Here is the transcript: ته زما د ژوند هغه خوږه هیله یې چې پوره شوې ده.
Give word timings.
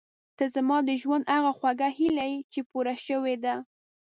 ته 0.37 0.45
زما 0.55 0.77
د 0.87 0.89
ژوند 1.01 1.23
هغه 1.35 1.51
خوږه 1.57 1.89
هیله 1.97 2.25
یې 2.31 2.39
چې 2.51 2.59
پوره 2.69 2.95
شوې 3.05 3.35
ده. 3.43 3.55